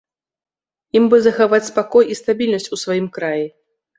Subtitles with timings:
[0.99, 3.45] Ім бы захаваць спакой і стабільнасць у сваім краі.